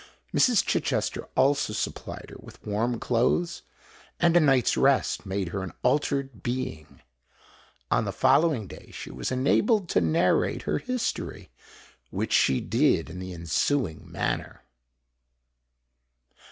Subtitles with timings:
[0.33, 0.65] Mrs.
[0.65, 3.61] Chichester also supplied her with warm clothes;
[4.19, 7.01] and a night's rest made her an altered being.
[7.91, 11.51] On the following day she was enabled to narrate her history,
[12.09, 14.63] which she did in the ensuing manner.